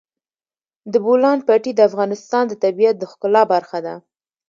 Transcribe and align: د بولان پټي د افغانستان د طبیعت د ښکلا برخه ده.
د 0.91 0.93
بولان 1.05 1.39
پټي 1.47 1.71
د 1.75 1.81
افغانستان 1.89 2.43
د 2.47 2.53
طبیعت 2.63 2.95
د 2.99 3.03
ښکلا 3.11 3.43
برخه 3.53 3.77
ده. 3.85 3.95